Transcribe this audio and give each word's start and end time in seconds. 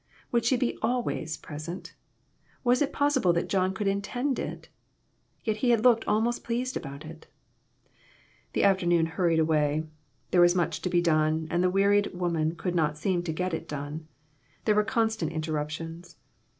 Would 0.31 0.45
she 0.45 0.57
be 0.57 0.79
"always" 0.81 1.37
pres 1.37 1.69
ent? 1.69 1.93
Was 2.63 2.81
it 2.81 2.91
possible 2.91 3.33
that 3.33 3.47
John 3.47 3.71
could 3.71 3.87
intend 3.87 4.39
it? 4.39 4.67
Yet 5.43 5.57
he 5.57 5.69
had 5.69 5.83
looked 5.83 6.07
almost 6.07 6.43
pleased 6.43 6.75
about 6.75 7.05
it. 7.05 7.27
The 8.53 8.63
afternoon 8.63 9.05
hurried 9.05 9.37
away. 9.37 9.83
There 10.31 10.41
was 10.41 10.55
much 10.55 10.81
to 10.81 10.89
be 10.89 11.03
done 11.03 11.47
and 11.51 11.63
the 11.63 11.69
wearied 11.69 12.15
woman 12.15 12.55
could 12.55 12.73
not 12.73 12.97
seem 12.97 13.21
to 13.21 13.31
get 13.31 13.53
it 13.53 13.69
done. 13.69 14.07
There 14.65 14.73
were 14.73 14.83
constant 14.83 15.31
interruptions. 15.31 16.17